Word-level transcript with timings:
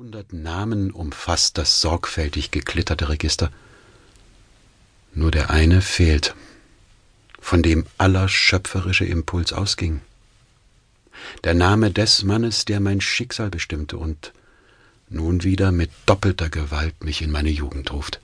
Hundert 0.00 0.32
Namen 0.32 0.92
umfasst 0.92 1.58
das 1.58 1.82
sorgfältig 1.82 2.50
geklitterte 2.50 3.10
Register. 3.10 3.52
Nur 5.12 5.30
der 5.30 5.50
eine 5.50 5.82
fehlt, 5.82 6.34
von 7.38 7.62
dem 7.62 7.84
aller 7.98 8.26
schöpferische 8.26 9.04
Impuls 9.04 9.52
ausging. 9.52 10.00
Der 11.44 11.52
Name 11.52 11.90
des 11.90 12.22
Mannes, 12.22 12.64
der 12.64 12.80
mein 12.80 13.02
Schicksal 13.02 13.50
bestimmte 13.50 13.98
und 13.98 14.32
nun 15.10 15.42
wieder 15.42 15.70
mit 15.70 15.90
doppelter 16.06 16.48
Gewalt 16.48 17.04
mich 17.04 17.20
in 17.20 17.30
meine 17.30 17.50
Jugend 17.50 17.92
ruft. 17.92 18.20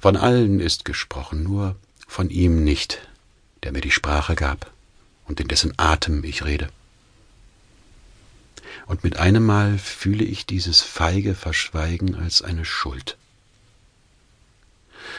Von 0.00 0.16
allen 0.16 0.58
ist 0.58 0.86
gesprochen, 0.86 1.42
nur 1.42 1.76
von 2.08 2.30
ihm 2.30 2.64
nicht, 2.64 3.06
der 3.62 3.72
mir 3.72 3.82
die 3.82 3.90
Sprache 3.90 4.36
gab 4.36 4.72
und 5.26 5.38
in 5.38 5.48
dessen 5.48 5.74
Atem 5.76 6.24
ich 6.24 6.46
rede. 6.46 6.70
Und 8.86 9.04
mit 9.04 9.18
einem 9.18 9.44
Mal 9.44 9.78
fühle 9.78 10.24
ich 10.24 10.46
dieses 10.46 10.80
feige 10.80 11.34
Verschweigen 11.34 12.14
als 12.14 12.42
eine 12.42 12.64
Schuld. 12.64 13.16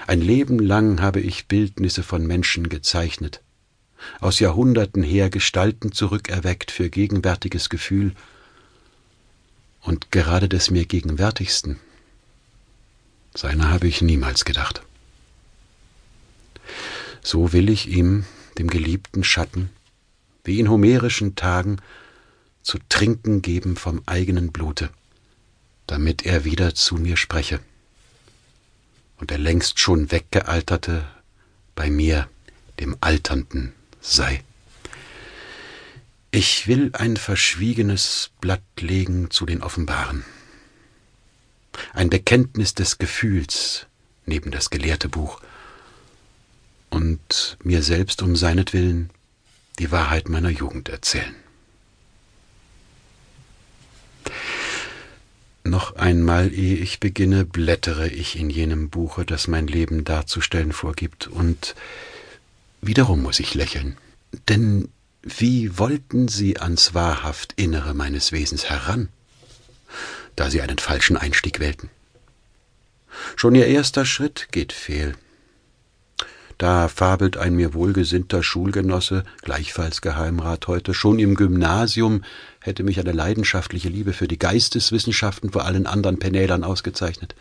Ein 0.07 0.21
Leben 0.21 0.59
lang 0.59 1.01
habe 1.01 1.20
ich 1.20 1.47
Bildnisse 1.47 2.03
von 2.03 2.25
Menschen 2.25 2.70
gezeichnet, 2.70 3.41
aus 4.20 4.39
Jahrhunderten 4.39 5.03
her 5.03 5.29
Gestalten 5.29 5.91
zurückerweckt 5.91 6.71
für 6.71 6.89
gegenwärtiges 6.89 7.70
Gefühl, 7.70 8.13
und 9.81 10.12
gerade 10.12 10.48
des 10.48 10.70
mir 10.70 10.85
gegenwärtigsten, 10.85 11.79
seiner 13.34 13.70
habe 13.70 13.87
ich 13.87 14.01
niemals 14.01 14.45
gedacht. 14.45 14.84
So 17.23 17.51
will 17.51 17.70
ich 17.70 17.87
ihm, 17.87 18.25
dem 18.57 18.70
geliebten 18.70 19.23
Schatten, 19.23 19.70
wie 20.43 20.59
in 20.59 20.70
homerischen 20.70 21.35
Tagen, 21.35 21.77
zu 22.63 22.79
trinken 22.89 23.41
geben 23.41 23.75
vom 23.75 24.01
eigenen 24.05 24.51
Blute, 24.51 24.89
damit 25.88 26.25
er 26.25 26.45
wieder 26.45 26.75
zu 26.75 26.95
mir 26.95 27.17
spreche 27.17 27.59
und 29.21 29.29
der 29.29 29.37
längst 29.37 29.79
schon 29.79 30.12
weggealterte 30.12 31.07
bei 31.76 31.89
mir, 31.89 32.27
dem 32.79 32.98
Alternden, 33.01 33.73
sei. 34.01 34.43
Ich 36.32 36.67
will 36.67 36.89
ein 36.93 37.17
verschwiegenes 37.17 38.32
Blatt 38.41 38.63
legen 38.79 39.29
zu 39.29 39.45
den 39.45 39.62
Offenbaren, 39.62 40.26
ein 41.93 42.09
Bekenntnis 42.09 42.73
des 42.73 42.98
Gefühls 42.98 43.85
neben 44.26 44.49
das 44.49 44.70
gelehrte 44.71 45.07
Buch, 45.07 45.39
und 46.89 47.57
mir 47.63 47.84
selbst 47.84 48.21
um 48.21 48.35
seinetwillen 48.35 49.12
die 49.77 49.91
Wahrheit 49.91 50.29
meiner 50.29 50.49
Jugend 50.49 50.89
erzählen. 50.89 51.35
Noch 55.63 55.95
einmal, 55.95 56.51
ehe 56.51 56.77
ich 56.77 56.99
beginne, 56.99 57.45
blättere 57.45 58.07
ich 58.07 58.37
in 58.37 58.49
jenem 58.49 58.90
Buche, 58.90 59.26
das 59.26 59.48
mein 59.48 59.67
Leben 59.67 60.04
darzustellen 60.04 60.71
vorgibt, 60.71 61.27
und 61.27 61.76
wiederum 62.81 63.21
muss 63.21 63.40
ich 63.40 63.54
lächeln. 63.54 63.98
Denn 64.50 64.89
wie 65.22 65.78
wollten 65.78 66.28
Sie 66.28 66.59
ans 66.59 66.95
wahrhaft 66.95 67.53
Innere 67.57 67.94
meines 67.94 68.31
Wesens 68.31 68.69
heran, 68.69 69.09
da 70.35 70.50
Sie 70.50 70.62
einen 70.62 70.79
falschen 70.79 71.16
Einstieg 71.16 71.59
wählten? 71.59 71.91
Schon 73.35 73.53
Ihr 73.53 73.67
erster 73.67 74.06
Schritt 74.06 74.47
geht 74.51 74.73
fehl. 74.73 75.16
Da 76.62 76.90
fabelt 76.90 77.38
ein 77.38 77.56
mir 77.56 77.73
wohlgesinnter 77.73 78.44
Schulgenosse, 78.44 79.23
gleichfalls 79.41 80.01
Geheimrat 80.01 80.67
heute, 80.67 80.94
schon 80.94 81.17
im 81.17 81.34
Gymnasium 81.34 82.23
hätte 82.59 82.84
mich 82.84 83.00
eine 83.00 83.13
leidenschaftliche 83.13 83.90
Liebe 83.90 84.13
für 84.13 84.28
die 84.28 84.38
Geisteswissenschaften 84.38 85.51
vor 85.51 85.66
allen 85.66 85.88
anderen 85.88 86.19
Penälern 86.19 86.63
ausgezeichnet. 86.63 87.34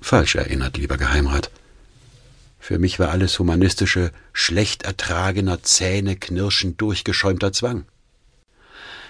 Falsch 0.00 0.36
erinnert, 0.36 0.76
lieber 0.76 0.98
Geheimrat. 0.98 1.50
Für 2.60 2.78
mich 2.78 3.00
war 3.00 3.08
alles 3.08 3.36
humanistische, 3.40 4.12
schlecht 4.32 4.84
ertragener, 4.84 5.60
zähneknirschend 5.60 6.80
durchgeschäumter 6.80 7.52
Zwang. 7.52 7.86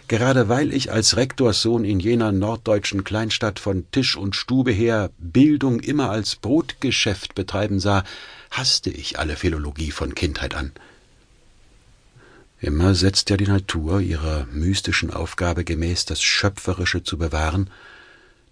Gerade 0.08 0.48
weil 0.48 0.72
ich 0.72 0.90
als 0.90 1.18
Rektorssohn 1.18 1.84
in 1.84 2.00
jener 2.00 2.32
norddeutschen 2.32 3.04
Kleinstadt 3.04 3.60
von 3.60 3.84
Tisch 3.92 4.16
und 4.16 4.34
Stube 4.34 4.72
her 4.72 5.10
Bildung 5.18 5.80
immer 5.80 6.10
als 6.10 6.36
Brotgeschäft 6.36 7.34
betreiben 7.34 7.78
sah, 7.78 8.04
hasste 8.50 8.88
ich 8.88 9.18
alle 9.18 9.36
Philologie 9.36 9.90
von 9.90 10.14
Kindheit 10.14 10.54
an. 10.54 10.72
Immer 12.60 12.94
setzt 12.94 13.28
ja 13.28 13.36
die 13.36 13.46
Natur 13.46 14.00
ihrer 14.00 14.46
mystischen 14.50 15.12
Aufgabe 15.12 15.62
gemäß 15.62 16.06
das 16.06 16.22
Schöpferische 16.22 17.02
zu 17.02 17.18
bewahren, 17.18 17.68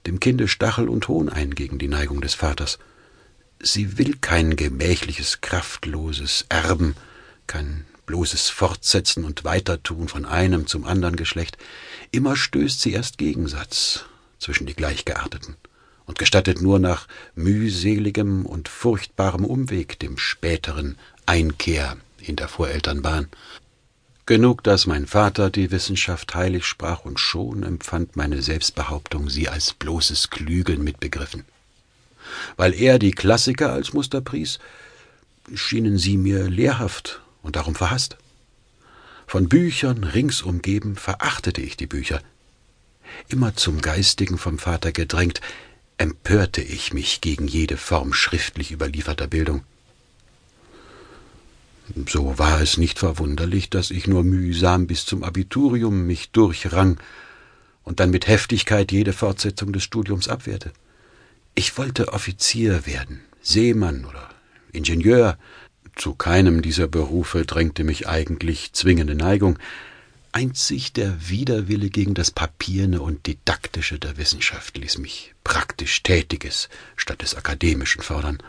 dem 0.06 0.20
Kinde 0.20 0.48
Stachel 0.48 0.90
und 0.90 1.08
Hohn 1.08 1.30
ein 1.30 1.54
gegen 1.54 1.78
die 1.78 1.88
Neigung 1.88 2.20
des 2.20 2.34
Vaters. 2.34 2.78
Sie 3.60 3.96
will 3.96 4.14
kein 4.20 4.56
gemächliches, 4.56 5.40
kraftloses 5.40 6.44
Erben, 6.50 6.94
kein 7.46 7.86
bloßes 8.06 8.48
Fortsetzen 8.48 9.24
und 9.24 9.44
Weitertun 9.44 10.08
von 10.08 10.24
einem 10.24 10.66
zum 10.66 10.84
anderen 10.84 11.16
Geschlecht. 11.16 11.58
Immer 12.12 12.36
stößt 12.36 12.80
sie 12.80 12.92
erst 12.92 13.18
Gegensatz 13.18 14.04
zwischen 14.38 14.66
die 14.66 14.74
Gleichgearteten 14.74 15.56
und 16.06 16.18
gestattet 16.18 16.62
nur 16.62 16.78
nach 16.78 17.08
mühseligem 17.34 18.46
und 18.46 18.68
furchtbarem 18.68 19.44
Umweg 19.44 19.98
dem 19.98 20.18
späteren 20.18 20.96
Einkehr 21.26 21.96
in 22.18 22.36
der 22.36 22.48
Vorelternbahn. 22.48 23.28
Genug, 24.24 24.64
dass 24.64 24.86
mein 24.86 25.06
Vater 25.06 25.50
die 25.50 25.70
Wissenschaft 25.70 26.34
heilig 26.34 26.64
sprach, 26.64 27.04
und 27.04 27.20
schon 27.20 27.62
empfand 27.62 28.16
meine 28.16 28.42
Selbstbehauptung 28.42 29.30
sie 29.30 29.48
als 29.48 29.74
bloßes 29.74 30.30
Klügeln 30.30 30.82
mitbegriffen. 30.82 31.44
Weil 32.56 32.74
er 32.74 32.98
die 32.98 33.12
Klassiker 33.12 33.72
als 33.72 33.92
Muster 33.92 34.20
pries, 34.20 34.58
schienen 35.54 35.96
sie 35.96 36.16
mir 36.16 36.48
lehrhaft 36.50 37.20
und 37.46 37.56
darum 37.56 37.74
verhasst. 37.74 38.16
Von 39.26 39.48
Büchern 39.48 40.04
rings 40.04 40.42
umgeben 40.42 40.96
verachtete 40.96 41.62
ich 41.62 41.76
die 41.76 41.86
Bücher. 41.86 42.20
Immer 43.28 43.56
zum 43.56 43.80
Geistigen 43.80 44.36
vom 44.36 44.58
Vater 44.58 44.92
gedrängt, 44.92 45.40
empörte 45.96 46.60
ich 46.60 46.92
mich 46.92 47.20
gegen 47.20 47.48
jede 47.48 47.76
Form 47.76 48.12
schriftlich 48.12 48.72
überlieferter 48.72 49.28
Bildung. 49.28 49.62
So 52.08 52.38
war 52.38 52.60
es 52.60 52.78
nicht 52.78 52.98
verwunderlich, 52.98 53.70
dass 53.70 53.90
ich 53.90 54.08
nur 54.08 54.24
mühsam 54.24 54.88
bis 54.88 55.06
zum 55.06 55.22
Abiturium 55.22 56.04
mich 56.06 56.30
durchrang 56.30 56.98
und 57.84 58.00
dann 58.00 58.10
mit 58.10 58.26
Heftigkeit 58.26 58.90
jede 58.90 59.12
Fortsetzung 59.12 59.72
des 59.72 59.84
Studiums 59.84 60.28
abwehrte. 60.28 60.72
Ich 61.54 61.78
wollte 61.78 62.12
Offizier 62.12 62.86
werden, 62.86 63.20
Seemann 63.40 64.04
oder 64.04 64.28
Ingenieur. 64.72 65.38
Zu 65.96 66.14
keinem 66.14 66.60
dieser 66.60 66.86
Berufe 66.86 67.46
drängte 67.46 67.82
mich 67.82 68.06
eigentlich 68.06 68.72
zwingende 68.74 69.14
Neigung. 69.14 69.58
Einzig 70.30 70.92
der 70.92 71.30
Widerwille 71.30 71.88
gegen 71.88 72.12
das 72.12 72.30
Papierne 72.30 73.00
und 73.00 73.26
Didaktische 73.26 73.98
der 73.98 74.18
Wissenschaft 74.18 74.76
ließ 74.76 74.98
mich 74.98 75.34
praktisch 75.42 76.02
Tätiges 76.02 76.68
statt 76.96 77.22
des 77.22 77.34
Akademischen 77.34 78.02
fordern. 78.02 78.42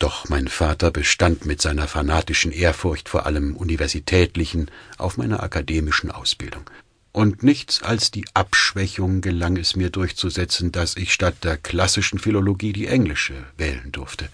Doch 0.00 0.28
mein 0.28 0.48
Vater 0.48 0.90
bestand 0.90 1.46
mit 1.46 1.62
seiner 1.62 1.86
fanatischen 1.86 2.50
Ehrfurcht 2.50 3.08
vor 3.08 3.24
allem 3.24 3.56
Universitätlichen 3.56 4.68
auf 4.98 5.16
meiner 5.16 5.44
akademischen 5.44 6.10
Ausbildung. 6.10 6.68
Und 7.12 7.44
nichts 7.44 7.82
als 7.84 8.10
die 8.10 8.24
Abschwächung 8.34 9.20
gelang 9.20 9.56
es 9.56 9.76
mir 9.76 9.90
durchzusetzen, 9.90 10.72
dass 10.72 10.96
ich 10.96 11.12
statt 11.12 11.44
der 11.44 11.56
klassischen 11.56 12.18
Philologie 12.18 12.72
die 12.72 12.86
englische 12.86 13.34
wählen 13.56 13.92
durfte. 13.92 14.28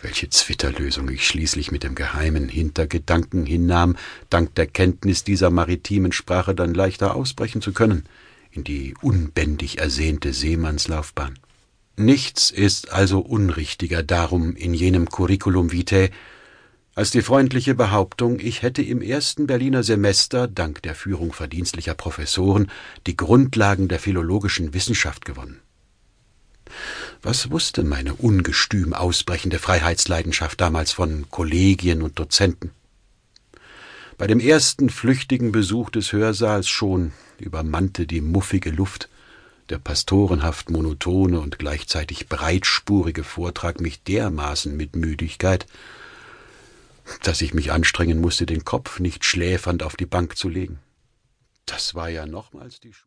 Welche 0.00 0.28
Zwitterlösung 0.28 1.08
ich 1.08 1.26
schließlich 1.26 1.72
mit 1.72 1.82
dem 1.82 1.94
geheimen 1.94 2.48
Hintergedanken 2.48 3.44
hinnahm, 3.44 3.96
dank 4.30 4.54
der 4.54 4.66
Kenntnis 4.66 5.24
dieser 5.24 5.50
maritimen 5.50 6.12
Sprache 6.12 6.54
dann 6.54 6.72
leichter 6.72 7.16
ausbrechen 7.16 7.60
zu 7.60 7.72
können 7.72 8.04
in 8.50 8.64
die 8.64 8.94
unbändig 9.02 9.78
ersehnte 9.78 10.32
Seemannslaufbahn. 10.32 11.38
Nichts 11.96 12.50
ist 12.50 12.92
also 12.92 13.20
unrichtiger 13.20 14.02
darum 14.02 14.54
in 14.56 14.72
jenem 14.72 15.08
Curriculum 15.08 15.72
vitae, 15.72 16.10
als 16.94 17.12
die 17.12 17.22
freundliche 17.22 17.76
Behauptung, 17.76 18.40
ich 18.40 18.62
hätte 18.62 18.82
im 18.82 19.02
ersten 19.02 19.46
Berliner 19.46 19.84
Semester, 19.84 20.48
dank 20.48 20.82
der 20.82 20.96
Führung 20.96 21.32
verdienstlicher 21.32 21.94
Professoren, 21.94 22.72
die 23.06 23.16
Grundlagen 23.16 23.86
der 23.86 24.00
philologischen 24.00 24.74
Wissenschaft 24.74 25.24
gewonnen. 25.24 25.60
Was 27.22 27.50
wusste 27.50 27.82
meine 27.82 28.14
ungestüm 28.14 28.92
ausbrechende 28.92 29.58
Freiheitsleidenschaft 29.58 30.60
damals 30.60 30.92
von 30.92 31.26
Kollegien 31.30 32.02
und 32.02 32.18
Dozenten? 32.18 32.70
Bei 34.16 34.26
dem 34.26 34.40
ersten 34.40 34.88
flüchtigen 34.88 35.52
Besuch 35.52 35.90
des 35.90 36.12
Hörsaals 36.12 36.68
schon 36.68 37.12
übermannte 37.38 38.06
die 38.06 38.20
muffige 38.20 38.70
Luft 38.70 39.08
der 39.68 39.78
pastorenhaft 39.78 40.70
monotone 40.70 41.40
und 41.40 41.58
gleichzeitig 41.58 42.28
breitspurige 42.28 43.22
Vortrag 43.22 43.80
mich 43.80 44.02
dermaßen 44.02 44.74
mit 44.74 44.96
Müdigkeit, 44.96 45.66
dass 47.22 47.42
ich 47.42 47.54
mich 47.54 47.70
anstrengen 47.70 48.20
musste, 48.20 48.46
den 48.46 48.64
Kopf 48.64 48.98
nicht 48.98 49.24
schläfernd 49.24 49.82
auf 49.82 49.96
die 49.96 50.06
Bank 50.06 50.36
zu 50.36 50.48
legen. 50.48 50.78
Das 51.66 51.94
war 51.94 52.08
ja 52.08 52.24
nochmals 52.24 52.80
die 52.80 52.92